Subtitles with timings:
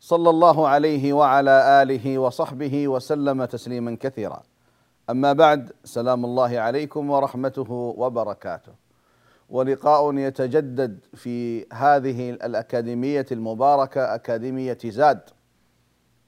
[0.00, 4.42] صلى الله عليه وعلى آله وصحبه وسلم تسليما كثيرا.
[5.10, 8.72] أما بعد سلام الله عليكم ورحمته وبركاته.
[9.48, 15.20] ولقاء يتجدد في هذه الأكاديمية المباركة أكاديمية زاد.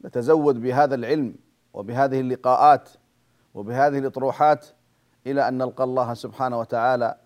[0.05, 1.35] نتزود بهذا العلم
[1.75, 2.89] وبهذه اللقاءات
[3.55, 4.67] وبهذه الأطروحات
[5.27, 7.17] إلى أن نلقى الله سبحانه وتعالى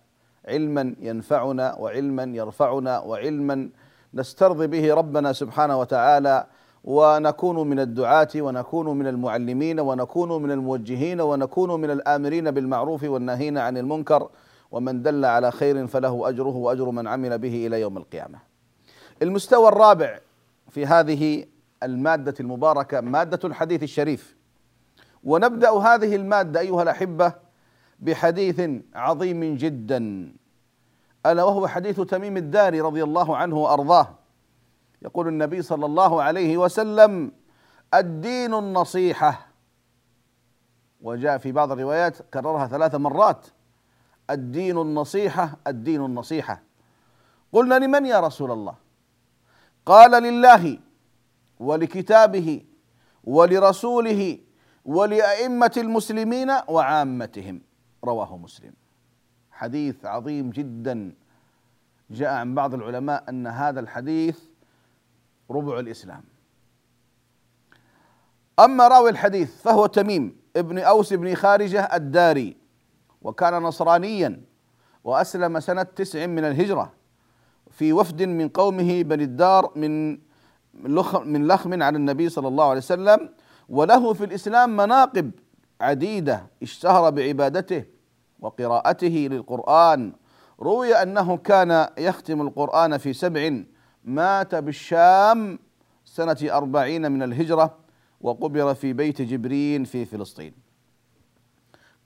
[0.47, 3.69] علما ينفعنا وعلما يرفعنا وعلما
[4.13, 6.47] نسترضي به ربنا سبحانه وتعالى
[6.83, 13.77] ونكون من الدعاة ونكون من المعلمين ونكون من الموجهين ونكون من الآمرين بالمعروف والناهين عن
[13.77, 14.29] المنكر
[14.71, 18.39] ومن دل على خير فله أجره وأجر من عمل به إلى يوم القيامة.
[19.21, 20.19] المستوى الرابع
[20.69, 21.45] في هذه
[21.83, 24.35] المادة المباركة مادة الحديث الشريف.
[25.23, 27.33] ونبدأ هذه المادة أيها الأحبة
[27.99, 28.61] بحديث
[28.95, 30.31] عظيم جدا
[31.25, 34.07] ألا وهو حديث تميم الداري رضي الله عنه وأرضاه.
[35.01, 37.31] يقول النبي صلى الله عليه وسلم
[37.93, 39.47] الدين النصيحة.
[41.01, 43.47] وجاء في بعض الروايات كررها ثلاث مرات.
[44.29, 46.61] الدين النصيحة الدين النصيحة.
[47.51, 48.75] قلنا لمن يا رسول الله؟
[49.85, 50.79] قال لله
[51.59, 52.65] ولكتابه
[53.23, 54.37] ولرسوله
[54.85, 57.61] ولأئمة المسلمين وعامتهم.
[58.03, 58.73] رواه مسلم.
[59.61, 61.13] حديث عظيم جدا.
[62.09, 64.39] جاء عن بعض العلماء أن هذا الحديث
[65.51, 66.23] ربع الإسلام.
[68.59, 70.41] أما راوي الحديث فهو تميم.
[70.55, 72.57] ابن أوس بن خارجة الداري
[73.21, 74.41] وكان نصرانيا
[75.03, 76.93] وأسلم سنة تسع من الهجرة
[77.71, 80.11] في وفد من قومه بني الدار من
[81.25, 83.29] من لخم على النبي صلى الله عليه وسلم
[83.69, 85.31] وله في الإسلام مناقب
[85.81, 88.00] عديدة اشتهر بعبادته.
[88.41, 90.13] وقراءته للقرآن.
[90.59, 93.63] روي أنه كان يختم القرآن في سبع
[94.03, 95.59] مات بالشام
[96.05, 97.77] سنة أربعين من الهجرة
[98.21, 100.53] وقبر في بيت جبرين في فلسطين.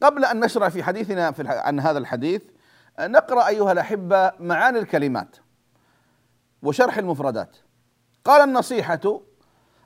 [0.01, 2.41] قبل أن نشرع في حديثنا في عن هذا الحديث
[2.99, 5.35] نقرأ أيها الأحبة معاني الكلمات
[6.63, 7.57] وشرح المفردات.
[8.25, 9.21] قال النصيحة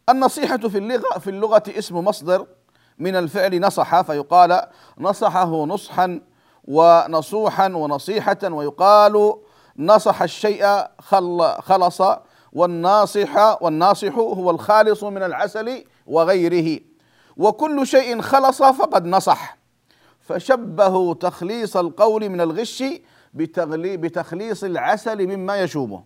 [0.10, 2.48] النصيحة في اللغة في اللغة اسم مصدر
[2.98, 4.62] من الفعل نصح فيقال
[4.98, 6.22] نصحه نصحا
[6.70, 9.36] ونصوحا ونصيحة ويقال
[9.78, 12.02] نصح الشيء خل خلص
[12.54, 16.80] والناصح والناصح هو الخالص من العسل وغيره.
[17.38, 19.58] وكل شيء خلص فقد نصح.
[20.20, 22.84] فشبهوا تخليص القول من الغش
[23.34, 26.04] بتخليص العسل مما يشوبه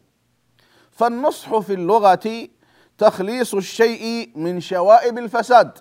[0.91, 2.47] فالنصح في اللغة
[2.97, 5.78] تخليص الشيء من شوائب الفساد.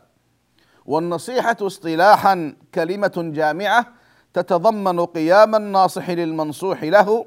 [0.86, 4.01] والنصيحة اصطلاحا كلمة جامعة
[4.34, 7.26] تتضمن قيام الناصح للمنصوح له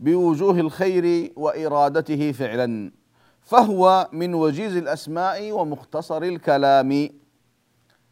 [0.00, 2.92] بوجوه الخير وإرادته فعلا.
[3.40, 7.10] فهو من وجيز الأسماء ومختصر الكلام.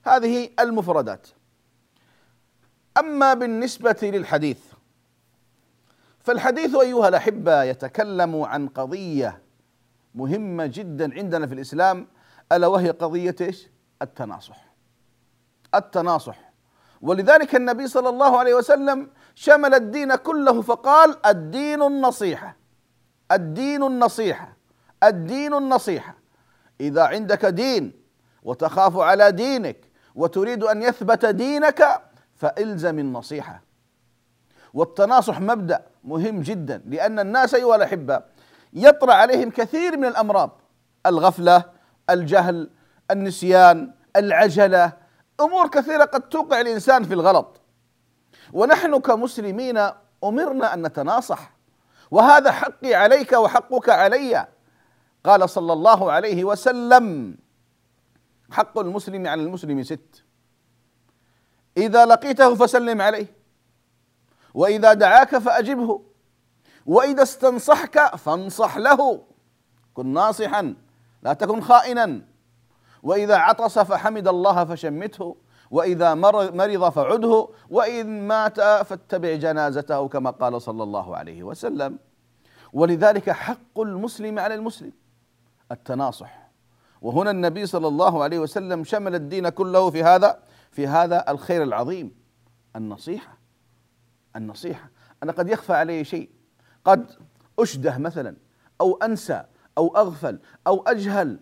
[0.02, 1.26] هذه المفردات.
[2.98, 4.58] أما بالنسبة للحديث
[6.20, 9.42] فالحديث أيها الأحبة يتكلم عن قضية
[10.14, 12.06] مهمة جدا عندنا في الإسلام
[12.52, 12.94] ألا وهي
[13.40, 13.68] إيش؟
[14.02, 14.74] التناصح.
[15.74, 16.49] التناصح.
[17.00, 22.56] ولذلك النبي صلى الله عليه وسلم شمل الدين كله فقال الدين النصيحة.
[23.32, 24.56] الدين النصيحة.
[25.02, 26.14] الدين النصيحة.
[26.80, 27.92] إذا عندك دين
[28.42, 29.76] وتخاف على دينك
[30.14, 32.02] وتريد أن يثبت دينك
[32.36, 33.62] فإلزم النصيحة.
[34.74, 38.22] والتناصح مبدأ مهم جدا لأن الناس أيها الأحبة
[38.72, 40.60] يطرأ عليهم كثير من الأمراض.
[41.06, 41.64] الغفلة
[42.10, 42.70] الجهل
[43.10, 44.92] النسيان العجلة
[45.40, 47.60] أمور كثيرة قد توقع الإنسان في الغلط.
[48.52, 49.90] ونحن كمسلمين
[50.24, 51.52] أمرنا أن نتناصح.
[52.10, 54.46] وهذا حقي عليك وحقك علي.
[55.24, 57.36] قال صلى الله عليه وسلم
[58.50, 60.24] حق المسلم على المسلم ست.
[61.76, 63.26] إذا لقيته فسلم عليه.
[64.54, 66.02] وإذا دعاك فأجبه.
[66.86, 69.22] وإذا استنصحك فانصح له.
[69.94, 70.74] كن ناصحا
[71.22, 72.29] لا تكن خائنا.
[73.02, 75.36] وإذا عطس فحمد الله فشمته
[75.70, 81.98] وإذا مرض فعده وإن مات فاتبع جنازته كما قال صلى الله عليه وسلم.
[82.72, 84.92] ولذلك حق المسلم على المسلم
[85.72, 86.50] التناصح.
[87.02, 90.38] وهنا النبي صلى الله عليه وسلم شمل الدين كله في هذا
[90.70, 92.14] في هذا الخير العظيم
[92.76, 93.38] النصيحة.
[94.36, 94.90] النصيحة.
[95.22, 96.30] أنا قد يخفى علي شيء.
[96.84, 97.10] قد
[97.58, 98.36] أشده مثلا
[98.80, 99.44] أو أنسى
[99.78, 101.40] أو أغفل أو أجهل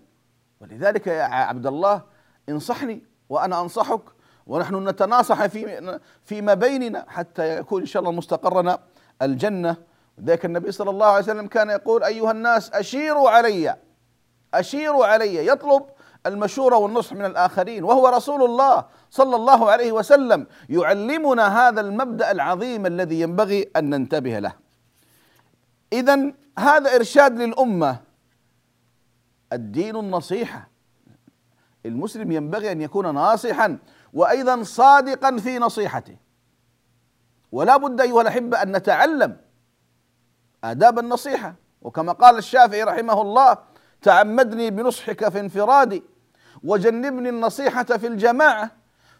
[0.60, 2.02] ولذلك يا عبد الله
[2.48, 4.00] انصحني وأنا أنصحك
[4.46, 8.78] ونحن نتناصح في فيما بيننا حتى يكون إن شاء الله مستقرنا
[9.22, 9.76] الجنة.
[10.24, 13.76] ذلك النبي صلى الله عليه وسلم كان يقول أيها الناس أشيروا علي
[14.54, 15.82] أشيروا علي يطلب
[16.26, 22.86] المشورة والنصح من الآخرين وهو رسول الله صلى الله عليه وسلم يعلمنا هذا المبدأ العظيم
[22.86, 24.52] الذي ينبغي أن ننتبه له.
[25.92, 28.07] إذا هذا إرشاد للأمة
[29.52, 30.68] الدين النصيحة.
[31.86, 33.78] المسلم ينبغي أن يكون ناصحا
[34.12, 36.16] وأيضا صادقا في نصيحته.
[37.52, 39.36] ولا بد أيها الأحبة أن نتعلم
[40.64, 41.54] آداب النصيحة.
[41.82, 43.58] وكما قال الشافعي رحمه الله
[44.02, 46.02] تعمدني بنصحك في انفرادي
[46.64, 48.70] وجنبني النصيحة في الجماعة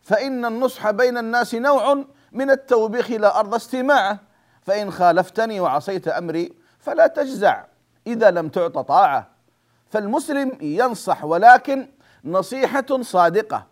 [0.03, 4.21] فإن النصح بين الناس نوع من التوبيخ لا أرض استماعه.
[4.63, 7.65] فإن خالفتني وعصيت أمري فلا تجزع
[8.07, 9.38] إذا لم تعط طاعة.
[9.91, 11.89] فالمسلم ينصح ولكن
[12.25, 13.67] نصيحة صادقة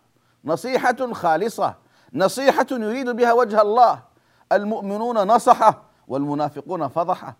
[0.45, 1.75] نصيحة خالصة
[2.13, 3.99] نصيحة يريد بها وجه الله.
[4.51, 7.37] المؤمنون نصحه والمنافقون فضحه.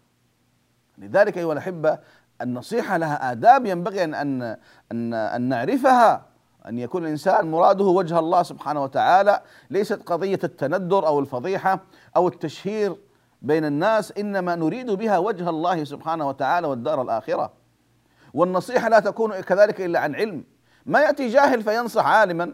[0.98, 2.00] لذلك أيها الأحبة
[2.42, 4.58] النصيحة لها آداب ينبغي أن أن
[4.92, 6.26] أن, أن نعرفها
[6.68, 9.42] أن يكون الإنسان مراده وجه الله سبحانه وتعالى.
[9.70, 11.80] ليست قضية التندر أو الفضيحة
[12.16, 12.96] أو التشهير
[13.42, 17.52] بين الناس إنما نريد بها وجه الله سبحانه وتعالى والدار الآخرة.
[18.38, 20.44] والنصيحة لا تكون كذلك إلا عن علم.
[20.86, 22.54] ما يأتي جاهل فينصح عالما.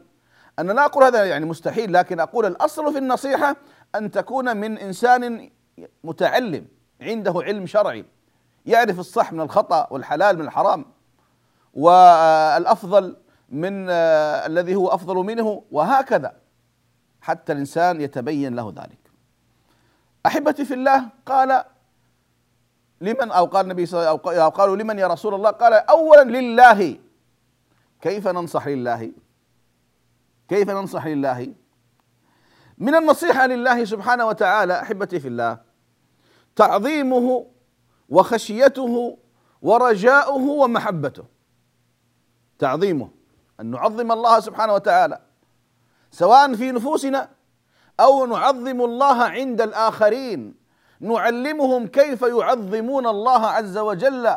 [0.60, 3.56] أنا لا أقول هذا يعني مستحيل لكن أقول الأصل في النصيحة
[3.96, 5.50] أن تكون من إنسان
[6.04, 6.66] متعلم
[7.02, 8.06] عنده علم شرعي
[8.66, 10.86] يعرف الصح من الخطأ والحلال من الحرام
[11.74, 13.18] والأفضل
[13.50, 16.34] من آه، الذي هو أفضل منه وهكذا.
[17.22, 19.12] حتى الإنسان يتبين له ذلك.
[20.26, 21.64] أحبتي في الله قال
[23.04, 25.74] لمن أو قال النبي صلى الله عليه وسلم أو قالوا لمن يا رسول الله؟ قال
[25.74, 27.00] أولا لله.
[28.02, 29.12] كيف ننصح لله؟
[30.50, 31.54] كيف ننصح لله؟
[32.78, 35.60] من النصيحة لله سبحانه وتعالى أحبتي في الله
[36.56, 37.48] تعظيمه
[38.10, 39.18] وخشيته
[39.62, 41.24] ورجاؤه ومحبته.
[42.60, 43.10] تعظيمه
[43.60, 45.20] أن نعظم الله سبحانه وتعالى
[46.12, 47.30] سواء في نفوسنا
[48.00, 50.63] أو نعظم الله عند الآخرين.
[51.04, 54.36] نعلمهم كيف يعظمون الله عز وجل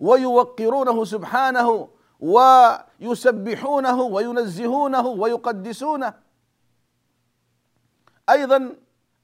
[0.00, 1.88] ويوقرونه سبحانه
[2.20, 6.14] ويسبحونه وينزهونه ويقدسونه.
[8.30, 8.76] أيضا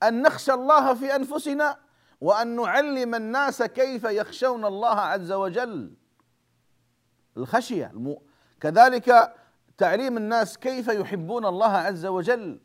[0.03, 1.77] أن نخشى الله في أنفسنا
[2.21, 5.95] وأن نعلم الناس كيف يخشون الله عز وجل.
[7.37, 7.93] الخشية
[8.61, 9.35] كذلك
[9.79, 12.61] تعليم الناس كيف يحبون الله عز وجل.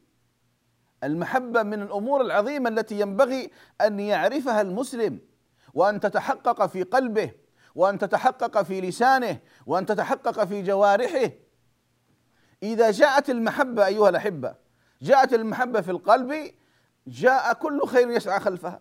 [1.06, 3.51] المحبة من الأمور العظيمة التي ينبغي
[3.82, 5.20] أن يعرفها المسلم
[5.74, 7.32] وأن تتحقق في قلبه
[7.75, 11.32] وأن تتحقق في لسانه وأن تتحقق في جوارحه.
[12.63, 14.56] إذا جاءت المحبة أيها الأحبة
[15.01, 16.51] جاءت المحبة في القلب
[17.08, 18.79] جاء كل خير يسعى خلفها.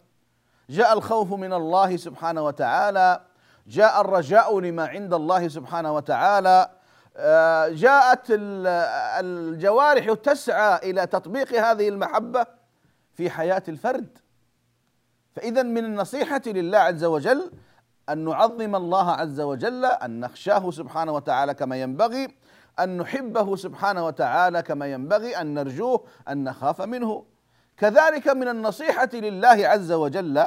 [0.71, 3.27] جاء الخوف من الله سبحانه وتعالى
[3.67, 6.71] جاء الرجاء لما عند الله سبحانه وتعالى.
[7.71, 12.47] جاءت الجوارح تسعى إلى تطبيق هذه المحبة
[13.15, 14.19] في حياة الفرد.
[15.37, 17.53] فاذا من النصيحة لله عز وجل
[18.09, 22.29] أن نعظم الله عز وجل أن نخشاه سبحانه وتعالى كما ينبغي
[22.79, 27.25] أن نحبه سبحانه وتعالى كما ينبغي أن نرجوه أن نخاف منه.
[27.77, 30.47] كذلك من النصيحة لله عز وجل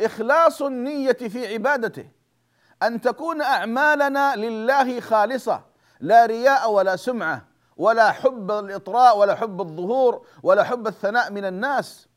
[0.00, 2.10] إخلاص النية في عبادته
[2.82, 5.67] أن تكون أعمالنا لله خالصة.
[6.00, 12.08] لا رياء ولا سمعة ولا حب الإطراء ولا حب الظهور ولا حب الثناء من الناس.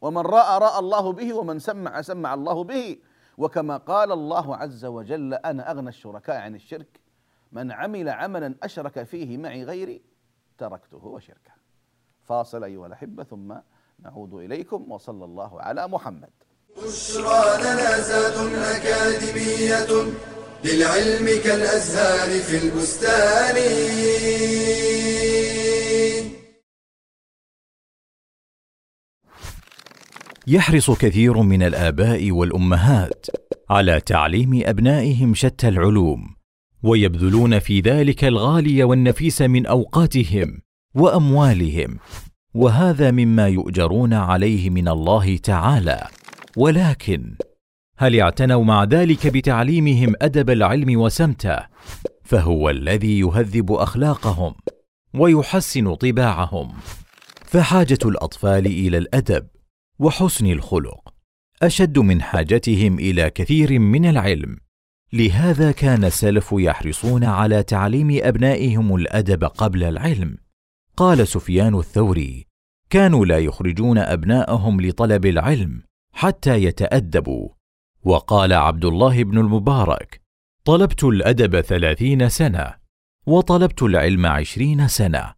[0.00, 2.98] ومن رأى رأى الله به ومن سمع سمع الله به.
[3.38, 7.00] وكما قال الله عز وجل أنا أغنى الشركاء عن الشرك
[7.52, 10.02] من عمل عملا أشرك فيه معي غيري
[10.58, 11.52] تركته وشركه.
[12.24, 13.54] فاصل أيها الأحبة ثم
[13.98, 16.30] نعود إليكم وصلى الله على محمد.
[16.76, 20.12] بشرى لنا زاد أكاديمية.
[20.64, 23.56] للعلم كالأزهار في البستان.
[30.46, 33.26] يحرص كثير من الآباء والأمهات
[33.70, 36.34] على تعليم أبنائهم شتى العلوم
[36.82, 40.60] ويبذلون في ذلك الغالي والنفيس من أوقاتهم
[40.94, 41.98] وأموالهم
[42.54, 46.08] وهذا مما يؤجرون عليه من الله تعالى.
[46.56, 47.36] ولكن
[48.02, 51.58] هل اعتنوا مع ذلك بتعليمهم أدب العلم وسمته؟
[52.22, 54.54] فهو الذي يهذب أخلاقهم
[55.14, 56.72] ويحسن طباعهم.
[57.44, 59.46] فحاجة الأطفال إلى الأدب
[59.98, 61.14] وحسن الخلق
[61.62, 64.56] أشد من حاجتهم إلى كثير من العلم.
[65.12, 70.38] لهذا كان السلف يحرصون على تعليم أبنائهم الأدب قبل العلم.
[70.96, 72.46] قال سفيان الثوري
[72.90, 75.82] كانوا لا يخرجون أبناءهم لطلب العلم
[76.12, 77.61] حتى يتأدبوا
[78.04, 80.20] وقال عبد الله بن المبارك
[80.64, 82.74] طلبت الأدب ثلاثين سنة
[83.26, 85.32] وطلبت العلم عشرين سنة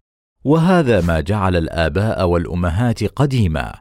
[0.44, 3.74] وهذا ما جعل الآباء والأمهات قديما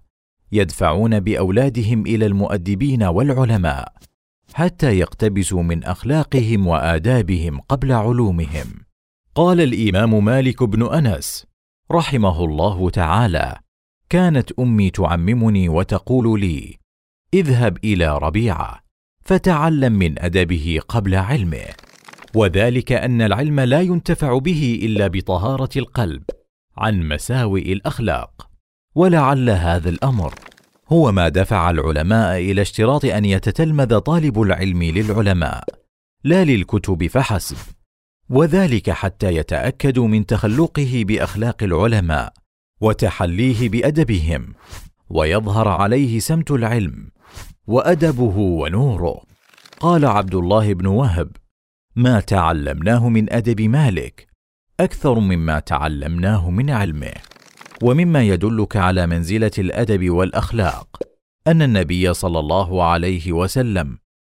[0.51, 3.93] يدفعون بأولادهم إلى المؤدبين والعلماء
[4.53, 8.67] حتى يقتبسوا من أخلاقهم وآدابهم قبل علومهم.
[9.35, 11.45] قال الإمام مالك بن أنس
[11.91, 13.59] رحمه الله تعالى
[14.09, 16.82] كانت أمي تعممني وتقول لي
[17.33, 18.79] اذهب إلى ربيعة
[19.25, 21.65] فتعلم من أدبه قبل علمه.
[22.35, 26.23] وذلك أن العلم لا ينتفع به إلا بطهارة القلب
[26.77, 28.49] عن مساوئ الأخلاق.
[28.95, 30.33] ولعل هذا الأمر
[30.89, 35.63] هو ما دفع العلماء إلى اشتراط أن يتتلمذ طالب العلم للعلماء
[36.23, 37.57] لا للكتب فحسب.
[38.29, 42.33] وذلك حتى يتاكدوا من تخلقه بأخلاق العلماء
[42.81, 44.53] وتحليه بأدبهم.
[45.09, 47.12] ويظهر عليه سمت العلم
[47.67, 49.21] وأدبه ونوره.
[49.79, 51.31] قال عبد الله بن وهب
[51.95, 54.27] ما تعلمناه من أدب مالك
[54.79, 57.13] أكثر مما تعلمناه من علمه.
[57.83, 60.87] ومما يدلك على منزلة الأدب والأخلاق
[61.47, 63.97] أن النبي صلى الله عليه وسلم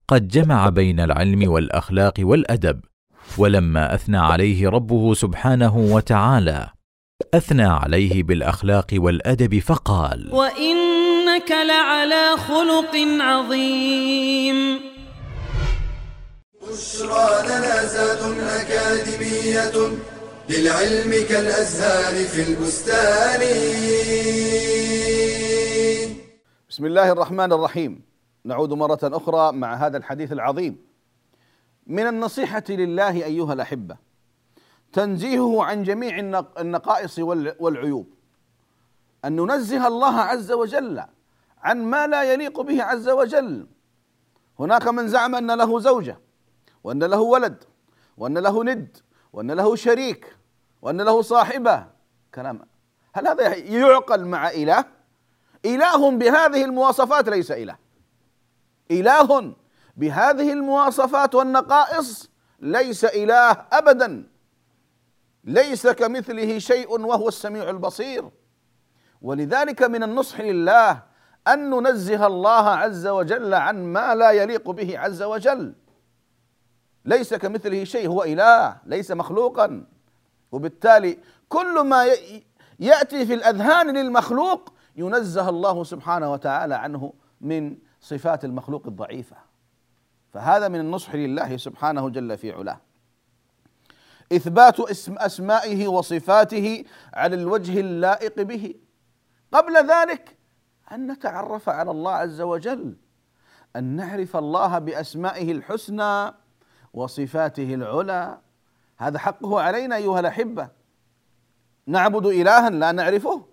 [0.08, 2.80] قد جمع بين العلم والأخلاق والأدب
[3.38, 6.70] ولما أثنى عليه ربه سبحانه وتعالى
[7.34, 10.30] أثنى عليه بالأخلاق والأدب فقال
[11.34, 14.80] وانك لعلى خلق عظيم.
[16.62, 19.98] بشرى لنا زاد أكاديمية
[20.50, 23.42] للعلم كالأزهار في البستان.
[26.70, 28.02] بسم الله الرحمن الرحيم.
[28.46, 30.78] نعود مرة أخرى مع هذا الحديث العظيم.
[31.88, 33.96] من النصيحة لله أيها الأحبة
[34.94, 36.20] تنزيهه عن جميع
[36.60, 37.20] النقائص
[37.60, 38.14] والعيوب.
[39.26, 41.04] أن ننزه الله عز وجل
[41.64, 43.68] عن ما لا يليق به عز وجل.
[44.60, 46.20] هناك من زعم أن له زوجة
[46.84, 47.64] وأن له ولد
[48.18, 48.98] وأن له ند
[49.34, 50.38] وأن له شريك
[50.82, 51.88] وأن له صاحبة.
[52.36, 52.62] كلام.
[53.14, 54.86] هل هذا يعقل مع إله؟
[55.66, 57.78] إله بهذه المواصفات ليس إله.
[58.92, 59.56] إله
[59.98, 62.30] بهذه المواصفات والنقائص
[62.60, 64.30] ليس إله ابدا.
[65.44, 68.30] ليس كمثله شيء وهو السميع البصير.
[69.22, 71.13] ولذلك من النصح لله
[71.48, 75.74] أن ننزه الله عز وجل عن ما لا يليق به عز وجل.
[77.06, 79.86] ليس كمثله شيء هو إله ليس مخلوقا.
[80.52, 81.18] وبالتالي
[81.50, 82.06] كل ما
[82.80, 89.36] يأتي في الأذهان للمخلوق ينزه الله سبحانه وتعالى عنه من صفات المخلوق الضعيفة.
[90.34, 92.82] فهذا من النصح لله سبحانه جل في علاه.
[94.32, 96.84] إثبات اسم أسمائه وصفاته
[97.14, 98.76] على الوجه اللائق به.
[99.52, 100.38] قبل ذلك
[100.94, 102.96] أن نتعرف على الله عز وجل
[103.76, 106.34] أن نعرف الله بأسمائه الحسنى
[106.94, 108.38] وصفاته العلى.
[108.98, 110.70] هذا حقه علينا أيها الأحبة.
[111.88, 113.46] نعبد الها لا نعرفه.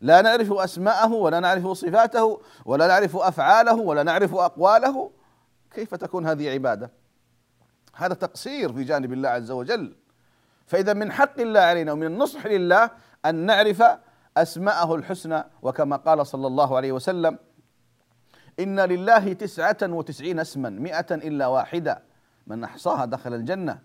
[0.00, 5.10] لا نعرف أسماءه ولا نعرف صفاته ولا نعرف أفعاله ولا نعرف أقواله.
[5.70, 6.90] كيف تكون هذه عبادة؟
[7.94, 9.96] هذا تقصير في جانب الله عز وجل.
[10.66, 12.90] فإذا من حق الله علينا ومن النصح لله
[13.24, 13.82] أن نعرف
[14.42, 17.38] أسماءه الحسنى وكما قال صلى الله عليه وسلم
[18.60, 22.02] إن لله تسعة وتسعين اسما مئة إلا واحدة
[22.46, 23.80] من أحصاها دخل الجنة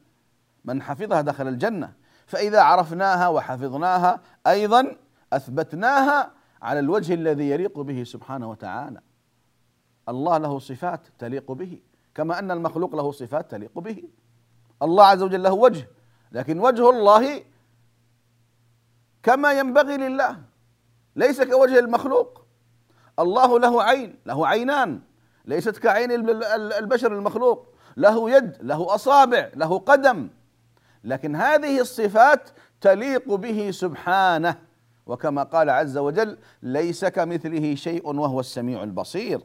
[0.65, 1.93] من حفظها دخل الجنة
[2.25, 4.98] فإذا عرفناها وحفظناها أيضا
[5.33, 6.31] أثبتناها
[6.62, 9.01] على الوجه الذي يليق به سبحانه وتعالى.
[10.10, 11.79] الله له صفات تليق به
[12.15, 14.03] كما أن المخلوق له صفات تليق به.
[14.81, 15.88] الله عز وجل له وجه
[16.31, 17.43] لكن وجه الله
[19.24, 20.38] كما ينبغي لله.
[21.15, 22.46] ليس كوجه المخلوق.
[23.20, 25.01] الله له عين له عينان.
[25.46, 26.12] ليست كعين
[26.80, 27.68] البشر المخلوق.
[27.98, 30.30] له يد له أصابع له قدم.
[31.03, 32.50] لكن هذه الصفات
[32.82, 34.56] تليق به سبحانه.
[35.06, 39.42] وكما قال عز وجل ليس كمثله شيء وهو السميع البصير.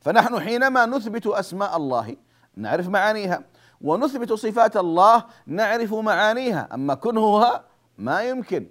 [0.00, 2.16] فنحن حينما نثبت أسماء الله
[2.56, 3.44] نعرف معانيها.
[3.80, 6.68] ونثبت صفات الله نعرف معانيها.
[6.74, 7.64] أما كنهها
[7.98, 8.66] ما يمكن.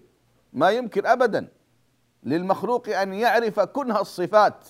[0.54, 1.48] ما يمكن ابدا
[2.24, 4.68] للمخلوق أن يعرف كنه الصفات.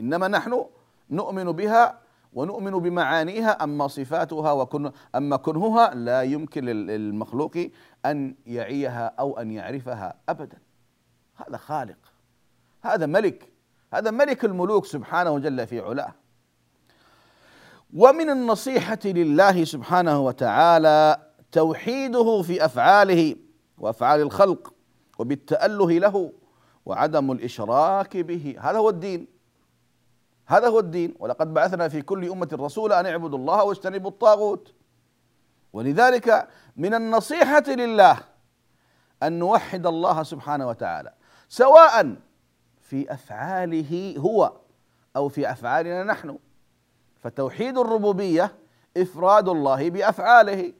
[0.00, 0.66] إنما نحن
[1.10, 1.98] نؤمن بها
[2.32, 7.68] ونؤمن بمعانيها أما صفاتها وكن أما كنهها لا يمكن للمخلوق
[8.06, 10.58] أن يعيها أو أن يعرفها ابدا.
[11.36, 11.98] هذا خالق
[12.82, 13.52] هذا ملك
[13.92, 16.14] هذا ملك الملوك سبحانه جل في علاه.
[17.94, 21.22] ومن النصيحة لله سبحانه وتعالى
[21.52, 23.36] توحيده في أفعاله
[23.78, 24.74] وأفعال الخلق.
[25.18, 26.32] وبالتأله له
[26.86, 28.56] وعدم الإشراك به.
[28.60, 29.26] هذا هو الدين.
[30.46, 31.14] هذا هو الدين.
[31.18, 34.74] ولقد بعثنا في كل أمة رسولا أن اعبدوا الله واجتنبوا الطاغوت.
[35.72, 38.18] ولذلك من النصيحة لله
[39.22, 41.12] أن نوحد الله سبحانه وتعالى
[41.48, 42.16] سواء
[42.80, 44.52] في أفعاله هو
[45.16, 46.38] أو في أفعالنا نحن.
[47.16, 48.54] فتوحيد الربوبية
[48.96, 50.72] إفراد الله بأفعاله.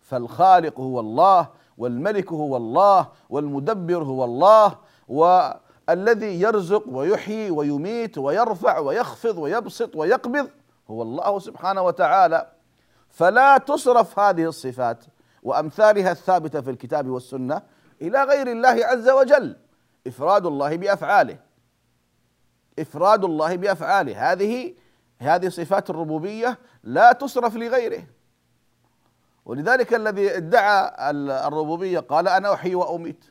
[0.00, 4.78] فالخالق هو الله والملك هو الله والمدبر هو الله
[5.08, 10.50] والذي يرزق ويحيي ويميت ويرفع ويخفض ويبسط ويقبض
[10.90, 12.50] هو الله سبحانه وتعالى.
[13.10, 15.04] فلا تصرف هذه الصفات
[15.42, 17.62] وأمثالها الثابتة في الكتاب والسنة
[18.02, 19.56] إلى غير الله عز وجل.
[20.06, 21.38] إفراد الله بأفعاله.
[22.78, 24.32] إفراد الله بأفعاله.
[24.32, 24.74] هذه
[25.18, 28.04] هذه صفات الربوبية لا تصرف لغيره.
[29.44, 30.90] ولذلك الذي ادعى
[31.48, 33.24] الربوبية قال أنا أحيي وأميت.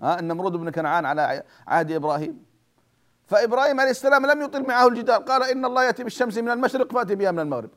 [0.00, 2.44] ها النمرود بن كنعان على عهد إبراهيم.
[3.26, 5.24] فإبراهيم عليه السلام لم يطل معه الجدال.
[5.24, 7.70] قال إن الله يأتي بالشمس من المشرق فأتي بها من المغرب.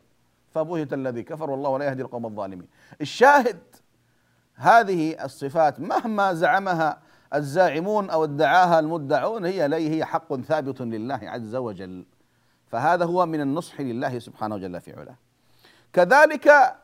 [0.49, 2.67] فبهت الذي كفر والله لا يهدي القوم الظالمين.
[3.01, 3.59] الشاهد
[4.55, 6.99] هذه الصفات مهما زعمها
[7.33, 12.05] الزاعمون أو ادعاها المدعون هي هي حق ثابت لله عز وجل.
[12.67, 15.15] فهذا هو من النصح لله سبحانه وجل في علاه.
[15.93, 16.75] كذلك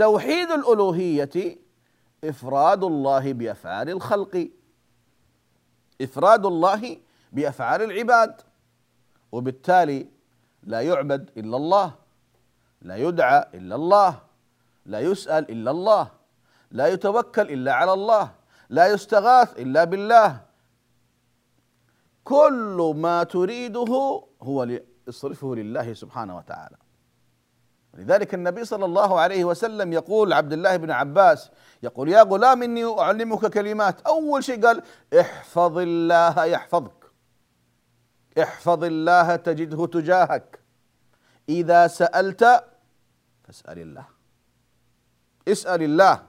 [0.00, 1.58] توحيد الألوهية
[2.24, 4.48] إفراد الله بأفعال الخلق.
[6.02, 6.96] إفراد الله
[7.32, 8.40] بأفعال العباد.
[9.32, 10.08] وبالتالي
[10.62, 11.94] لا يعبد إلا الله
[12.82, 14.20] لا يدعى إلا الله
[14.86, 16.10] لا يسأل إلا الله
[16.70, 18.34] لا يتوكل إلا على الله
[18.68, 20.40] لا يستغاث إلا بالله.
[22.24, 26.79] كل ما تريده هو اصرفه لله سبحانه وتعالى.
[27.94, 31.50] لذلك النبي صلى الله عليه وسلم يقول عبد الله بن عباس
[31.82, 34.00] يقول يا غلام إني أعلمك كلمات.
[34.00, 34.82] أول شيء قال
[35.20, 37.10] احفظ الله يحفظك
[38.42, 40.60] احفظ الله تجده تجاهك
[41.48, 42.64] إذا سألت
[43.44, 44.04] فاسأل الله
[45.48, 46.22] اسأل الله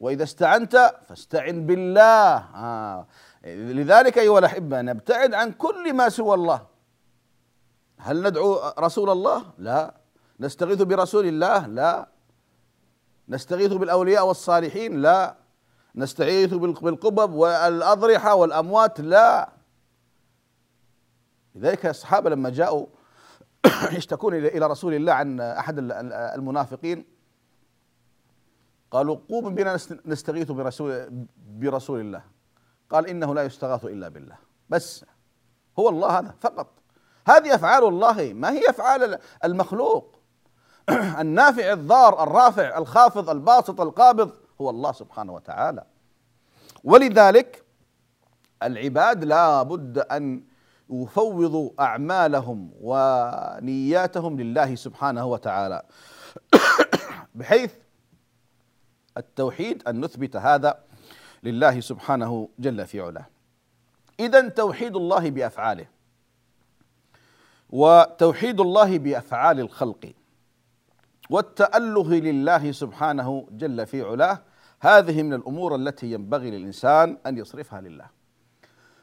[0.00, 2.36] وإذا استعنت فاستعن بالله.
[2.54, 3.06] آه.
[3.44, 6.66] لذلك أيها الأحبة نبتعد عن كل ما سوى الله.
[7.98, 9.99] هل ندعو رسول الله؟ لا.
[10.40, 12.08] نستغيث برسول الله؟ لا.
[13.28, 15.36] نستغيث بالأولياء والصالحين؟ لا.
[15.94, 19.52] نستغيث بالقبب والأضرحة والأموات؟ لا.
[21.54, 22.86] لذلك الصحابة لما جاءوا
[23.96, 25.78] يشتكون إلى رسول الله عن أحد
[26.12, 27.04] المنافقين
[28.90, 32.22] قالوا قوموا بنا نستغيث برسول برسول الله.
[32.90, 34.36] قال إنه لا يستغاث إلا بالله.
[34.68, 35.04] بس
[35.78, 36.66] هو الله هذا فقط.
[37.26, 38.32] هذه أفعال الله.
[38.32, 40.19] ما هي أفعال المخلوق؟
[41.20, 45.84] النافع الضار الرافع الخافض الباسط القابض هو الله سبحانه وتعالى.
[46.84, 47.64] ولذلك
[48.62, 50.44] العباد لا بد أن
[50.90, 55.82] يفوضوا أعمالهم ونياتهم لله سبحانه وتعالى.
[57.34, 57.72] بحيث
[59.16, 60.78] التوحيد أن نثبت هذا
[61.42, 63.26] لله سبحانه جل في علاه.
[64.20, 65.86] اذا توحيد الله بأفعاله
[67.70, 70.12] وتوحيد الله بأفعال الخلق
[71.30, 74.42] والتأله لله سبحانه جل في علاه
[74.80, 78.06] هذه من الأمور التي ينبغي للإنسان أن يصرفها لله.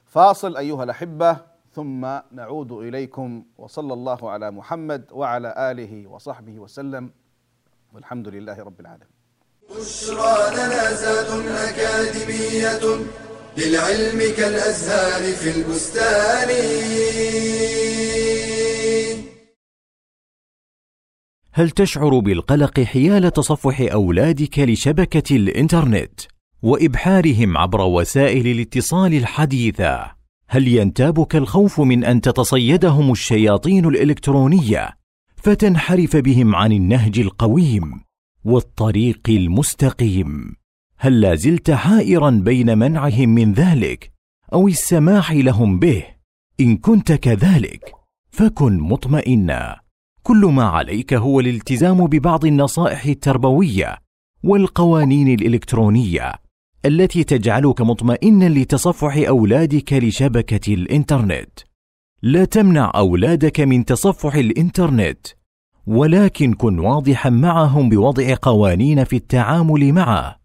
[0.05, 1.37] فاصل أيها الأحبة
[1.75, 7.11] ثم نعود إليكم وصلى الله على محمد وعلى آله وصحبه وسلم
[7.93, 9.17] والحمد لله رب العالمين.
[9.69, 11.29] بشرى زاد
[11.67, 12.85] أكاديمية
[13.57, 16.49] للعلم كالأزهار في البستان
[21.57, 26.21] هل تشعر بالقلق حيال تصفح أولادك لشبكة الإنترنت
[26.61, 30.11] وإبحارهم عبر وسائل الاتصال الحديثة؟
[30.47, 34.97] هل ينتابك الخوف من أن تتصيدهم الشياطين الإلكترونية
[35.35, 38.01] فتنحرف بهم عن النهج القويم
[38.45, 40.55] والطريق المستقيم؟
[40.97, 44.11] هل لا زلت حائرا بين منعهم من ذلك
[44.53, 46.03] أو السماح لهم به؟
[46.59, 47.91] إن كنت كذلك
[48.29, 49.86] فكن مطمئنا.
[50.27, 53.97] كل ما عليك هو الالتزام ببعض النصائح التربوية
[54.43, 56.33] والقوانين الإلكترونية
[56.85, 61.59] التي تجعلك مطمئنا لتصفح أولادك لشبكة الإنترنت.
[62.21, 65.27] لا تمنع أولادك من تصفح الإنترنت
[65.85, 70.37] ولكن كن واضحا معهم بوضع قوانين في التعامل معه.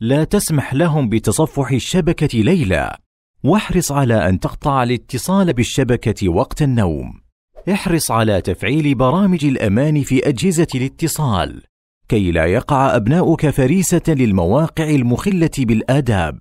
[0.00, 3.00] لا تسمح لهم بتصفح الشبكة ليلا
[3.44, 7.19] واحرص على أن تقطع الاتصال بالشبكة وقت النوم.
[7.68, 11.62] احرص على تفعيل برامج الأمان في أجهزة الاتصال
[12.08, 16.38] كي لا يقع أبناؤك فريسة للمواقع المخلة بالآداب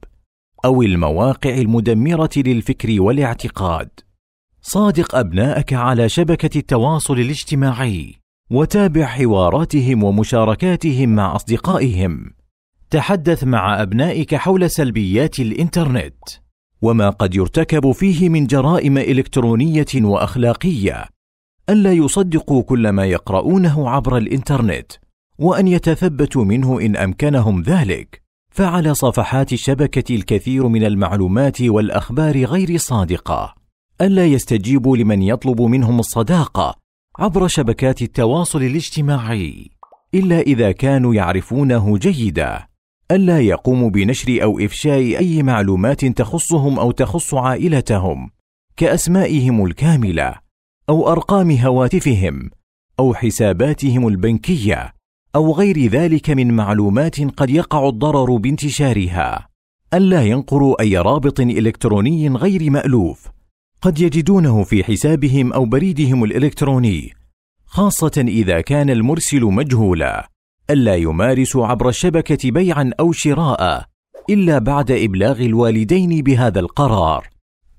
[0.66, 3.90] أو المواقع المدمرة للفكر والاعتقاد.
[4.62, 8.16] صادق أبناءك على شبكة التواصل الاجتماعي
[8.52, 12.34] وتابع حواراتهم ومشاركاتهم مع أصدقائهم.
[12.90, 16.24] تحدث مع أبنائك حول سلبيات الإنترنت.
[16.82, 21.06] وما قد يرتكب فيه من جرائم إلكترونية وأخلاقية
[21.70, 24.92] ألا يصدقوا كل ما يقرؤونه عبر الإنترنت
[25.40, 28.22] وأن يتثبتوا منه إن أمكنهم ذلك.
[28.52, 33.56] فعلى صفحات الشبكة الكثير من المعلومات والأخبار غير صادقة.
[34.02, 36.76] ألا يستجيبوا لمن يطلب منهم الصداقة
[37.20, 39.70] عبر شبكات التواصل الاجتماعي
[40.14, 42.69] إلا إذا كانوا يعرفونه جيدا.
[43.12, 48.30] ألا يقوموا بنشر أو إفشاء أي معلومات تخصهم أو تخص عائلتهم
[48.78, 50.36] كأسمائهم الكاملة
[50.90, 52.50] أو أرقام هواتفهم
[53.00, 54.94] أو حساباتهم البنكية
[55.36, 59.48] أو غير ذلك من معلومات قد يقع الضرر بانتشارها.
[59.94, 63.28] ألا ينقروا أي رابط إلكتروني غير مألوف
[63.82, 67.14] قد يجدونه في حسابهم أو بريدهم الإلكتروني
[67.66, 70.30] خاصة إذا كان المرسل مجهولا.
[70.70, 73.86] ألا يمارسوا عبر الشبكة بيعا أو شراء
[74.30, 77.28] إلا بعد إبلاغ الوالدين بهذا القرار.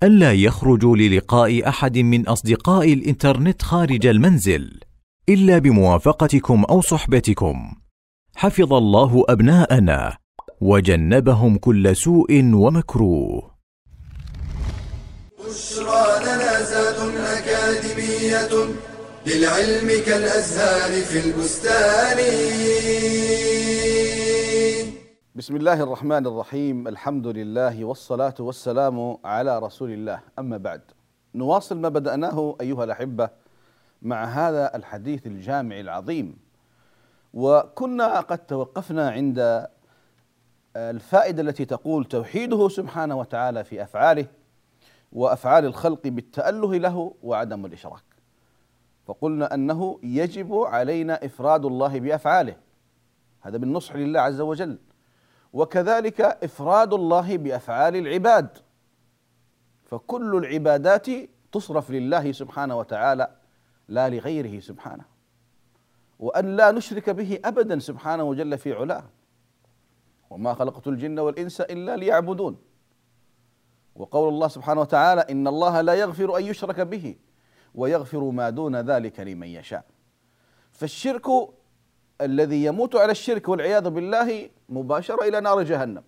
[0.03, 4.81] ألا يخرجوا للقاء أحد من أصدقاء الإنترنت خارج المنزل
[5.29, 7.75] إلا بموافقتكم أو صحبتكم.
[8.35, 10.17] حفظ الله أبناءنا
[10.61, 13.51] وجنبهم كل سوء ومكروه.
[15.39, 16.11] بشرى
[17.39, 18.90] أكاديمية.
[19.31, 22.19] للعلم كالأزهار في البستان.
[25.35, 26.89] بسم الله الرحمن الرحيم.
[26.89, 30.21] الحمد لله والصلاة والسلام على رسول الله.
[30.39, 30.81] أما بعد
[31.35, 33.31] نواصل ما بدأناه أيها الأحبة
[34.03, 36.37] مع هذا الحديث الجامع العظيم.
[37.35, 39.67] وكنا قد توقفنا عند
[40.77, 44.27] الفائدة التي تقول توحيده سبحانه وتعالى في أفعاله
[45.13, 48.10] وأفعال الخلق بالتأله له وعدم الإشراك.
[49.07, 52.57] فقلنا أنه يجب علينا إفراد الله بأفعاله.
[53.41, 54.79] هذا بالنصح لله عز وجل.
[55.53, 58.59] وكذلك إفراد الله بأفعال العباد.
[59.85, 61.07] فكل العبادات
[61.53, 63.37] تصرف لله سبحانه وتعالى
[63.89, 65.05] لا لغيره سبحانه.
[66.19, 69.05] وأن لا نشرك به ابدا سبحانه جل في علاه.
[70.31, 72.57] وما خلقت الجن والإنس إلا ليعبدون.
[73.97, 77.17] وقول الله سبحانه وتعالى إن الله لا يغفر أن يشرك به.
[77.75, 79.85] ويغفر ما دون ذلك لمن يشاء.
[80.73, 81.27] فالشرك
[82.21, 86.03] الذي يموت على الشرك والعياذ بالله مباشرة إلى نار جهنم.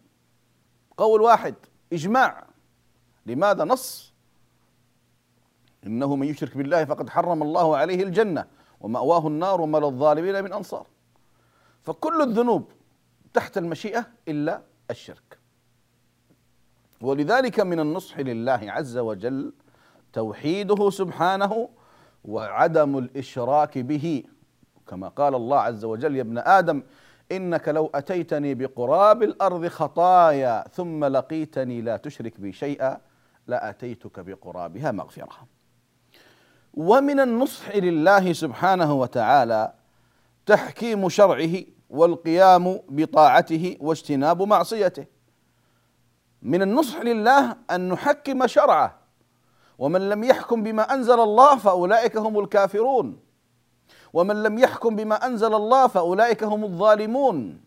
[0.97, 1.55] قول واحد
[1.93, 2.47] إجماع.
[3.27, 4.13] لماذا نص؟
[5.87, 8.47] إنه من يشرك بالله فقد حرم الله عليه الجنة
[8.81, 10.87] ومأواه النار وما للظالمين من أنصار.
[11.83, 12.73] فكل الذنوب
[13.35, 15.39] تحت المشيئة إلا الشرك.
[17.01, 19.53] ولذلك من النصح لله عز وجل
[20.13, 21.69] توحيده سبحانه
[22.25, 24.25] وعدم الإشراك به.
[24.87, 26.83] كما قال الله عز وجل يا ابن آدم
[27.33, 32.99] إنك لو أتيتني بقراب الأرض خطايا ثم لقيتني لا تشرك بي شيئا
[33.47, 35.49] لأتيتك بقرابها مغفرة.
[36.75, 39.73] ومن النصح لله سبحانه وتعالى
[40.47, 41.55] تحكيم شرعه
[41.91, 45.07] والقيام بطاعته واجتناب معصيته.
[46.43, 49.02] من النصح لله أن نحكم شرعه
[49.83, 53.21] ومن لم يحكم بما أنزل الله فأولئك هم الكافرون.
[54.13, 57.61] ومن لم يحكم بما أنزل الله فأولئك هم الظالمون.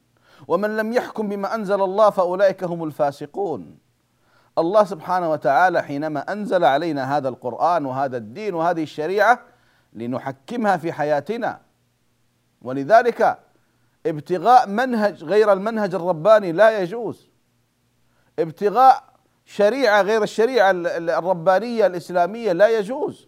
[0.48, 3.78] ومن لم يحكم بما أنزل الله فأولئك هم الفاسقون.
[4.58, 9.40] الله سبحانه وتعالى حينما أنزل علينا هذا القرآن وهذا الدين وهذه الشريعة
[9.94, 11.60] لنحكمها في حياتنا.
[12.62, 13.40] ولذلك
[14.06, 17.30] ابتغاء منهج غير المنهج الرباني لا يجوز.
[18.40, 19.15] ابتغاء
[19.46, 23.28] شريعة غير الشريعة الربانية الإسلامية لا يجوز.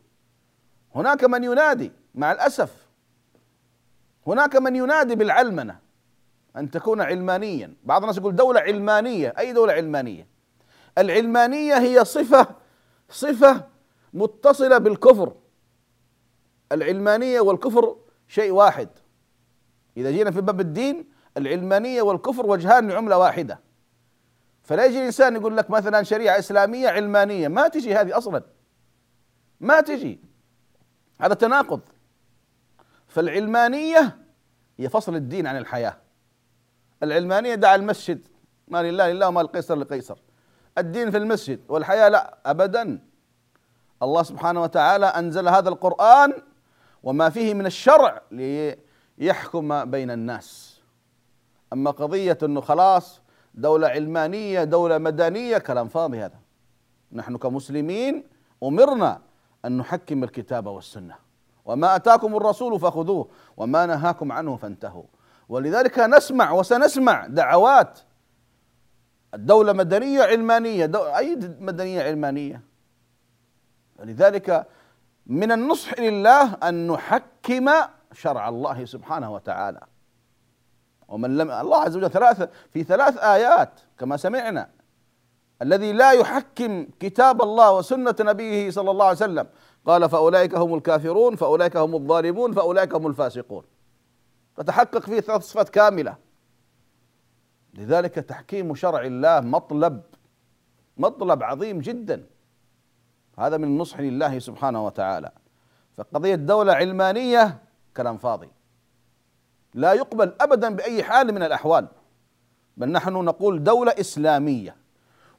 [0.96, 2.88] هناك من ينادي مع الأسف.
[4.28, 5.80] هناك من ينادي بالعلمنة
[6.56, 7.74] أن تكون علمانيا.
[7.84, 10.28] بعض الناس يقول دولة علمانية أي دولة علمانية؟
[10.98, 12.48] العلمانية هي صفة
[13.10, 13.68] صفة
[14.14, 15.34] متصلة بالكفر.
[16.72, 17.96] العلمانية والكفر
[18.28, 18.90] شيء واحد.
[19.98, 23.67] إذا جينا في باب الدين العلمانية والكفر وجهان لعملة واحدة.
[24.68, 28.44] فلا يجي الإنسان يقول لك مثلا شريعة إسلامية علمانية ما تجي هذه أصلا.
[29.60, 30.20] ما تجي.
[31.22, 31.82] هذا تناقض.
[33.08, 34.18] فالعلمانية
[34.78, 35.98] هي فصل الدين عن الحياة.
[37.04, 38.28] العلمانية دع المسجد.
[38.68, 40.18] ما لله لله وما لقيصر لقيصر.
[40.78, 43.00] الدين في المسجد والحياة لا أبدا.
[44.04, 46.34] الله سبحانه وتعالى أنزل هذا القرآن
[47.04, 48.22] وما فيه من الشرع
[49.18, 50.82] ليحكم بين الناس.
[51.74, 53.22] أما قضية أنه خلاص
[53.58, 56.40] دولة علمانية دولة مدنية كلام فاضي هذا.
[57.12, 58.24] نحن كمسلمين
[58.64, 59.22] أمرنا
[59.66, 61.16] أن نحكم الكتاب والسنة.
[61.66, 65.04] وما أتاكم الرسول فخذوه وما نهاكم عنه فانتهوا.
[65.50, 68.00] ولذلك نسمع وسنسمع دعوات
[69.34, 71.00] الدولة مدنية علمانية دو...
[71.00, 72.62] أي مدنية علمانية.
[74.00, 74.68] لذلك
[75.26, 77.72] من النصح لله أن نحكم
[78.14, 79.82] شرع الله سبحانه وتعالى.
[81.08, 84.70] ومن لم الله عز وجل ثلاثة في ثلاث آيات كما سمعنا.
[85.62, 89.48] الذي لا يحكم كتاب الله وسنة نبيه صلى الله عليه وسلم.
[89.86, 93.64] قال فأولئك هم الكافرون فأولئك هم الظالمون فأولئك هم الفاسقون.
[94.56, 96.18] فتحقق فيه ثلاث صفات كاملة.
[97.74, 100.02] لذلك تحكيم شرع الله مطلب
[100.98, 102.26] مطلب عظيم جدا.
[103.40, 105.32] هذا من النصح لله سبحانه وتعالى.
[105.98, 107.58] فقضية دولة علمانية
[107.98, 108.50] كلام فاضي.
[109.78, 111.88] لا يقبل ابدا بأي حال من الأحوال.
[112.78, 114.76] بل نحن نقول دولة إسلامية.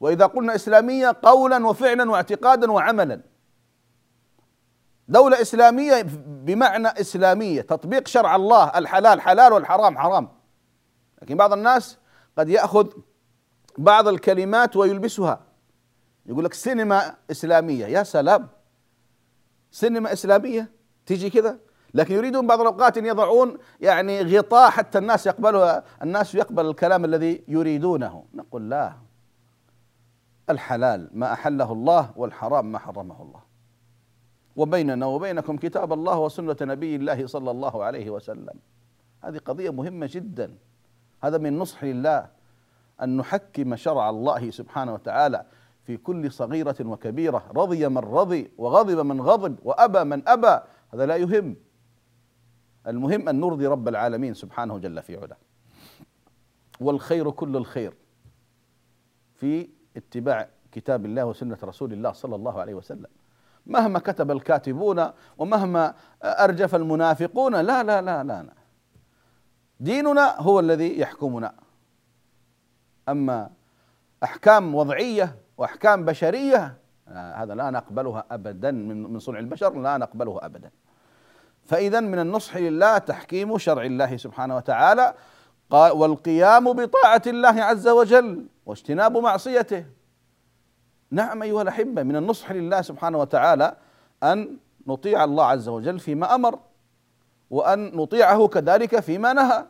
[0.00, 3.20] وإذا قلنا إسلامية قولا وفعلا واعتقادا وعملا.
[5.08, 10.28] دولة إسلامية بمعنى إسلامية تطبيق شرع الله الحلال حلال والحرام حرام.
[11.22, 11.98] لكن بعض الناس
[12.38, 12.88] قد يأخذ
[13.78, 15.40] بعض الكلمات ويلبسها.
[16.26, 17.86] يقول لك سينما إسلامية.
[17.86, 18.48] يا سلام.
[19.70, 20.70] سينما إسلامية؟
[21.06, 21.58] تيجي كذا؟
[21.94, 27.44] لكن يريدون بعض الأوقات أن يضعون يعني غطاء حتى الناس يقبلها الناس يقبل الكلام الذي
[27.48, 28.24] يريدونه.
[28.34, 28.92] نقول لا.
[30.50, 33.40] الحلال ما أحله الله والحرام ما حرمه الله.
[34.56, 38.54] وبيننا وبينكم كتاب الله وسنة نبي الله صلى الله عليه وسلم.
[39.24, 40.54] هذه قضية مهمة جدا.
[41.22, 42.26] هذا من نصح لله
[43.02, 45.44] أن نحكم شرع الله سبحانه وتعالى
[45.84, 47.44] في كل صغيرة وكبيرة.
[47.56, 50.60] رضي من رضي وغضب من غضب وأبى من أبى.
[50.94, 51.56] هذا لا يهم.
[52.88, 55.36] المهم أن نرضي رب العالمين سبحانه جل في علاه.
[56.80, 57.94] والخير كل الخير.
[59.34, 63.06] في اتباع كتاب الله وسنة رسول الله صلى الله عليه وسلم.
[63.66, 68.54] مهما كتب الكاتبون ومهما أرجف المنافقون لا لا لا لا, لا.
[69.80, 71.54] ديننا هو الذي يحكمنا.
[73.08, 73.50] أما
[74.24, 80.70] أحكام وضعية وأحكام بشرية هذا لا نقبلها أبدا من صنع البشر لا نقبله أبدا.
[81.68, 85.14] فإذا من النصح لله تحكيم شرع الله سبحانه وتعالى
[85.70, 89.84] والقيام بطاعة الله عز وجل واجتناب معصيته.
[91.10, 93.76] نعم أيها الأحبة من النصح لله سبحانه وتعالى
[94.22, 96.58] أن نطيع الله عز وجل فيما أمر
[97.50, 99.66] وأن نطيعه كذلك فيما نهى.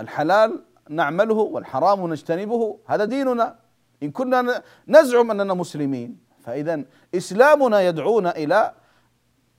[0.00, 3.56] الحلال نعمله والحرام نجتنبه هذا ديننا.
[4.02, 8.72] إن كنا نزعم أننا مسلمين فإذا إسلامنا يدعونا إلى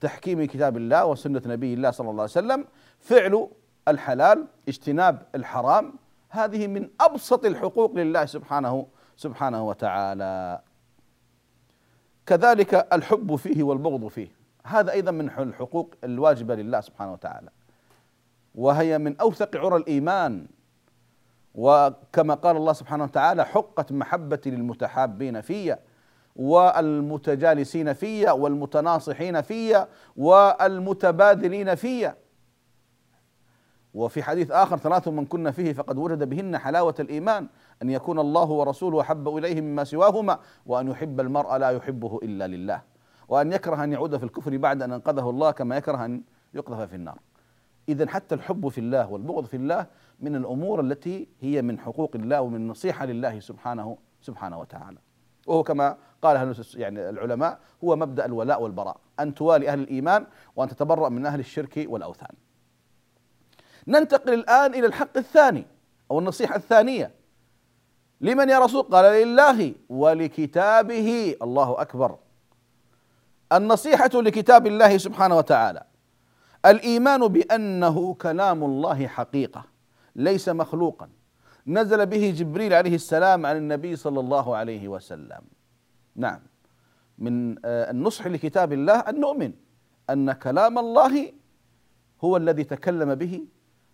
[0.02, 2.66] تحكيم كتاب الله وسنة نبي الله صلى الله عليه وسلم
[3.00, 3.48] فعل
[3.88, 5.94] الحلال اجتناب الحرام
[6.30, 10.62] هذه من أبسط الحقوق لله سبحانه سبحانه وتعالى.
[12.26, 14.28] كذلك الحب فيه والبغض فيه
[14.66, 17.50] هذا أيضا من الحقوق الواجبة لله سبحانه وتعالى.
[18.56, 20.48] وهي من أوثق عرى الإيمان.
[21.56, 25.80] وكما قال الله سبحانه وتعالى حقت محبتي للمتحابين فيا
[26.40, 32.16] والمتجالسين فيا والمتناصحين فيا والمتبادلين فيا.
[33.94, 37.48] وفي حديث آخر ثلاث من كنا فيه فقد وجد بهن حلاوة الإيمان
[37.82, 42.82] أن يكون الله ورسوله أحب إليه مما سواهما وأن يحب المرء لا يحبه إلا لله.
[43.28, 46.22] وأن يكره أن يعود في الكفر بعد أن أنقذه الله كما يكره أن
[46.54, 47.20] يقذف في النار.
[47.90, 49.86] إذا حتى الحب في الله والبغض في الله
[50.20, 54.98] من الأمور التي هي من حقوق الله ومن نصيحة لله سبحانه سبحانه وتعالى.
[55.50, 58.98] وهو كما قال يعني العلماء هو مبدأ الولاء والبراء.
[59.20, 62.36] أن توالي أهل الإيمان وأن تتبرأ من أهل الشرك والأوثان.
[63.88, 65.66] ننتقل الآن إلى الحق الثاني
[66.12, 67.12] أو النصيحة الثانية.
[68.22, 71.36] لمن يا رسول؟ قال لله ولكتابه.
[71.42, 72.18] الله أكبر.
[73.54, 75.84] النصيحة لكتاب الله سبحانه وتعالى.
[76.66, 79.64] الإيمان بأنه كلام الله حقيقة
[80.16, 81.10] ليس مخلوقا.
[81.70, 85.42] نزل به جبريل عليه السلام عن النبي صلى الله عليه وسلم.
[86.16, 86.40] نعم.
[87.18, 89.52] من آه، النصح لكتاب الله أن نؤمن
[90.10, 91.34] أن كلام الله
[92.24, 93.46] هو الذي تكلم به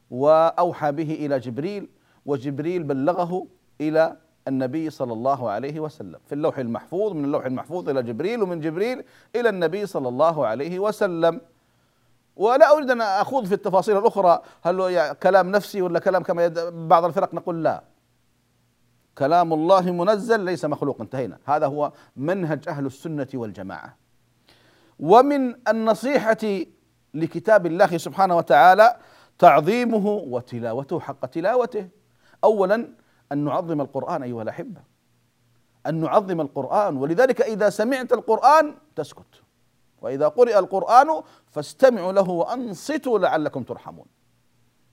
[0.10, 1.90] وأوحى به إلى جبريل
[2.26, 3.48] وجبريل بلغه
[3.82, 6.20] إلى النبي صلى الله عليه وسلم.
[6.26, 9.04] في اللوح المحفوظ من اللوح المحفوظ إلى جبريل ومن جبريل
[9.36, 11.42] إلى النبي صلى الله عليه وسلم.
[12.36, 14.42] ولا أريد أن أخوض في التفاصيل الأخرى.
[14.64, 17.84] هل هو كلام نفسي ولا كلام كما بعض الفرق نقول لا.
[19.18, 21.02] كلام الله منزل ليس مخلوق.
[21.02, 21.38] انتهينا.
[21.46, 23.98] هذا هو منهج أهل السنة والجماعة.
[25.00, 26.66] ومن النصيحة
[27.14, 28.98] لكتاب الله سبحانه وتعالى
[29.38, 31.90] تعظيمه وتلاوته حق تلاوته.
[32.44, 32.88] اولا
[33.32, 34.82] أن نعظم القرآن أيها الأحبة.
[35.88, 36.98] أن نعظم القرآن.
[36.98, 39.45] ولذلك إذا سمعت القرآن تسكت.
[40.06, 44.06] وإذا قرئ القرآن فاستمعوا له وأنصتوا لعلكم ترحمون.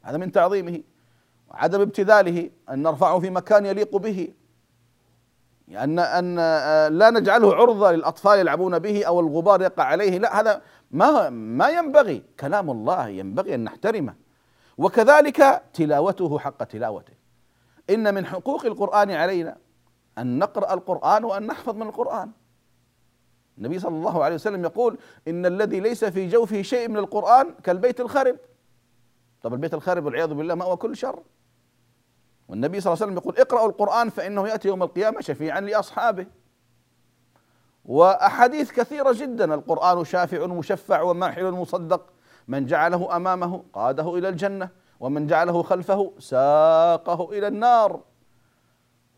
[0.03, 0.83] هذا من تعظيمه
[1.51, 4.29] وعدم ابتذاله أن نرفعه في مكان يليق به
[5.69, 6.37] أن أن
[6.99, 12.23] لا نجعله عرضة للأطفال يلعبون به أو الغبار يقع عليه لا هذا ما ما ينبغي.
[12.41, 14.15] كلام الله ينبغي أن نحترمه.
[14.79, 17.13] وكذلك تلاوته حق تلاوته.
[17.91, 19.57] إن من حقوق القرآن علينا
[20.19, 22.31] أن نقرأ القرآن وأن نحفظ من القرآن.
[23.63, 24.99] النبي صلى الله عليه وسلم يقول
[25.29, 28.37] إن الذي ليس في جوفه شيء من القرآن كالبيت الخرب
[29.43, 31.23] طب البيت الخرب والعياذ بالله ما هو كل شر.
[32.49, 36.27] والنبي صلى الله عليه وسلم يقول اقرأوا القرآن فإنه يأتي يوم القيامة شفيعا لأصحابه.
[37.85, 42.13] وأحاديث كثيرة جدا القرآن شافع مشفع وماحل مصدق.
[42.49, 44.69] من جعله أمامه قاده إلى الجنة
[45.01, 48.01] ومن جعله خلفه ساقه إلى النار.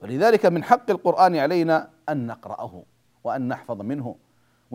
[0.02, 2.82] ولذلك من حق القرآن علينا أن نقرأه
[3.24, 4.16] وأن نحفظ منه.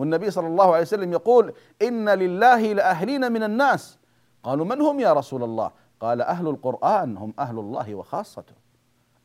[0.00, 3.98] والنبي صلى الله عليه وسلم يقول إن لله لأهلين من الناس.
[4.42, 8.54] قالوا من هم يا رسول الله؟ قال أهل القرآن هم أهل الله وخاصته.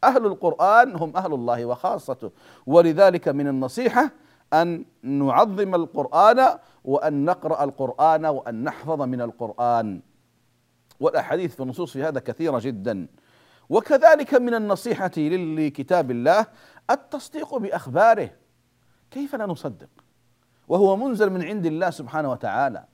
[0.03, 2.31] أهل القرآن هم أهل الله وخاصته.
[2.65, 4.11] ولذلك من النصيحة
[4.53, 10.01] أن نعظم القرآن وأن نقرأ القرآن وأن نحفظ من القرآن.
[10.99, 13.07] والأحاديث في النصوص في هذا كثيرة جدا.
[13.69, 16.45] وكذلك من النصيحة لكتاب الله
[16.91, 18.29] التصديق بأخباره.
[19.11, 20.04] كيف لا نصدق؟
[20.67, 22.85] وهو منزل من عند الله سبحانه وتعالى.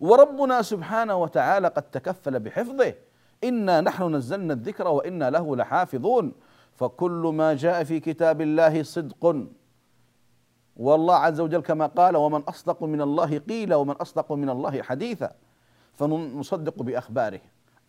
[0.00, 2.94] وربنا سبحانه وتعالى قد تكفل بحفظه.
[3.44, 6.32] إنا نحن نزلنا الذكر وإنا له لحافظون.
[6.74, 9.46] فكل ما جاء في كتاب الله صدق.
[10.76, 15.30] والله عز وجل كما قال ومن أصدق من الله قيل ومن أصدق من الله حديثا.
[15.92, 17.40] فنصدق بأخباره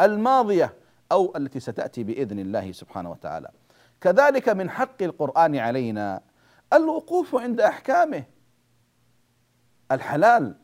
[0.02, 0.74] الماضية
[1.12, 3.50] أو التي ستأتي بإذن الله سبحانه وتعالى.
[4.02, 6.22] كذلك من حق القرآن علينا.
[6.74, 8.24] الوقوف عند أحكامه.
[9.92, 10.56] الحلال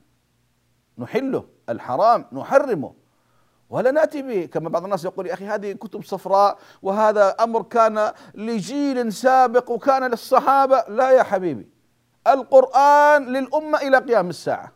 [0.97, 2.93] نحله الحرام نحرمه.
[3.69, 8.11] ولا نأتي به كما بعض الناس يقول يا أخي هذه كتب صفراء وهذا أمر كان
[8.35, 10.83] لجيل سابق وكان للصحابة.
[10.87, 11.69] لا يا حبيبي.
[12.27, 14.71] القرآن للأمة إلى قيام الساعة.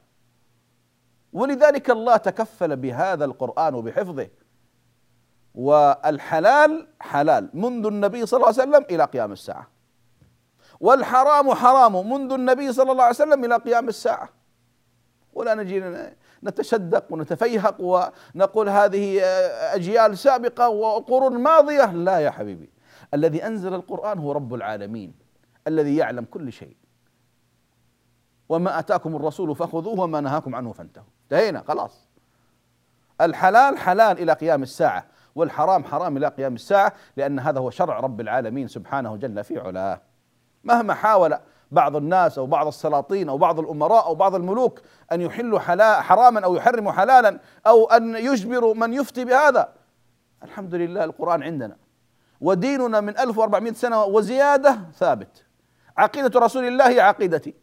[1.34, 4.28] ولذلك الله تكفل بهذا القرآن وبحفظه.
[5.56, 9.77] والحلال حلال منذ النبي صلى الله عليه وسلم إلى قيام الساعة.
[10.80, 14.30] والحرام حرام منذ النبي صلى الله عليه وسلم إلى قيام الساعة.
[15.34, 15.84] ولا نجي
[16.44, 19.22] نتشدق ونتفيهق ونقول هذه
[19.74, 21.86] أجيال سابقة وقرون ماضية.
[21.86, 22.70] لا يا حبيبي.
[23.14, 25.14] الذي أنزل القرآن هو رب العالمين
[25.68, 26.78] الذي يعلم كل شيء.
[28.50, 31.08] وما آتاكم الرسول فخذوه وما نهاكم عنه فانتهوا.
[31.24, 32.08] انتهينا خلاص.
[33.22, 38.22] الحلال حلال إلى قيام الساعة والحرام حرام إلى قيام الساعة لأن هذا هو شرع رب
[38.22, 40.02] العالمين سبحانه جل في علاه.
[40.68, 41.38] مهما حاول
[41.72, 45.60] بعض الناس أو بعض السلاطين أو بعض الأمراء أو بعض الملوك أن يحلوا
[46.02, 49.70] حراما أو يحرموا حلالا أو أن يجبروا من يفتي بهذا.
[50.44, 51.76] الحمد لله القرآن عندنا.
[52.42, 55.46] وديننا من 1400 سنة وزيادة ثابت.
[55.98, 57.54] عقيدة رسول الله هي عقيدتي.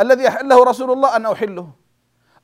[0.00, 1.70] الذي أحله رسول الله أن أحله.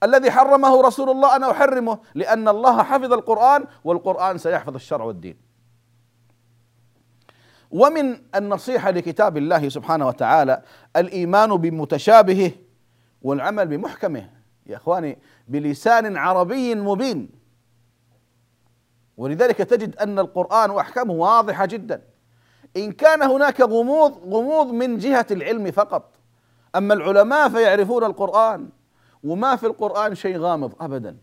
[0.02, 1.98] الذي حرمه رسول الله أنا أحرمه.
[2.14, 5.54] لأن الله حفظ القرآن والقرآن سيحفظ الشرع والدين.
[7.75, 10.62] ومن النصيحة لكتاب الله سبحانه وتعالى
[10.96, 12.50] الإيمان بمتشابهه
[13.22, 14.31] والعمل بمحكمه.
[14.66, 15.18] يا إخواني
[15.48, 17.29] بلسان عربي مبين.
[19.16, 22.02] ولذلك تجد أن القرآن واحكامه واضحة جدا.
[22.77, 26.14] إن كان هناك غموض غموض من جهة العلم فقط.
[26.77, 28.68] أما العلماء فيعرفون القرآن
[29.25, 31.16] وما في القرآن شيء غامض ابدا.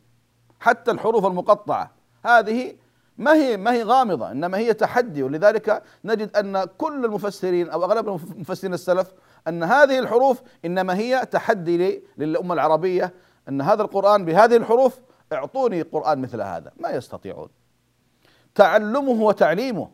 [0.59, 1.91] حتى الحروف المقطعة.
[2.25, 2.75] هذه
[3.21, 5.23] ما هي ما هي غامضة إنما هي تحدي.
[5.23, 9.13] ولذلك نجد أن كل المفسرين أو أغلب المفسرين السلف
[9.47, 13.13] أن هذه الحروف إنما هي تحدي للأمة العربية
[13.49, 14.99] أن هذا القرآن بهذه الحروف
[15.33, 16.71] أعطوني قرآن مثل هذا.
[16.79, 17.49] ما يستطيعون.
[18.55, 19.89] تعلمه وتعليمه.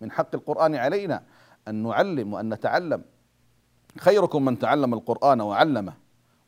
[0.00, 1.22] من حق القرآن علينا
[1.68, 3.02] أن نعلم وأن نتعلم.
[3.98, 5.92] خيركم من تعلم القرآن وعلمه.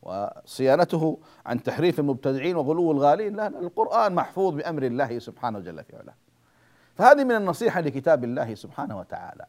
[0.01, 6.13] وصيانته عن تحريف المبتدعين وغلو الغالين لا القرآن محفوظ بأمر الله سبحانه جل في علاه.
[6.95, 9.45] فهذه من النصيحة لكتاب الله سبحانه وتعالى.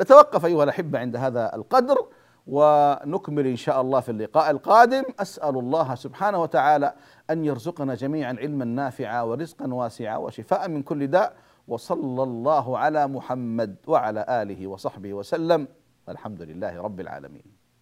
[0.00, 2.06] نتوقف أيها الأحبة عند هذا القدر
[2.46, 5.04] ونكمل إن شاء الله في اللقاء القادم.
[5.20, 6.94] أسأل الله سبحانه وتعالى
[7.30, 11.34] أن يرزقنا جميعا علما نافعا ورزقا واسعا وشفاء من كل داء.
[11.68, 15.68] وصلى الله على محمد وعلى آله وصحبه وسلم.
[16.08, 17.61] الحمد لله رب العالمين.